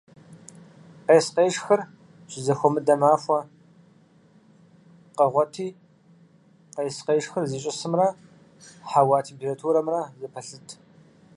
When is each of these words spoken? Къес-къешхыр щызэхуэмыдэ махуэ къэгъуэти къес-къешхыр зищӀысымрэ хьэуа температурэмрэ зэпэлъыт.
Къес-къешхыр 1.07 1.81
щызэхуэмыдэ 2.31 2.95
махуэ 3.01 3.39
къэгъуэти 5.17 5.67
къес-къешхыр 6.75 7.43
зищӀысымрэ 7.51 8.07
хьэуа 8.89 9.19
температурэмрэ 9.27 10.01
зэпэлъыт. 10.19 10.69